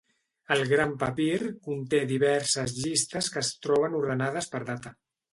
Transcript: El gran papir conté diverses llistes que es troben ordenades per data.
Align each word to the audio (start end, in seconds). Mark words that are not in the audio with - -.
El 0.53 0.61
gran 0.69 0.93
papir 1.01 1.49
conté 1.67 1.99
diverses 2.11 2.73
llistes 2.85 3.27
que 3.35 3.39
es 3.43 3.51
troben 3.67 3.99
ordenades 3.99 4.49
per 4.55 4.63
data. 4.71 4.93